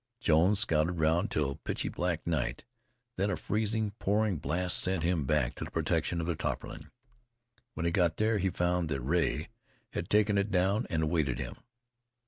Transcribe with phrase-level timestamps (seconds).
[0.19, 2.63] Jones scouted round till pitchy black night,
[3.17, 6.89] when a freezing, pouring blast sent him back to the protection of the tarpaulin.
[7.75, 9.49] When he got there he found that Rea
[9.93, 11.53] had taken it down and awaited him.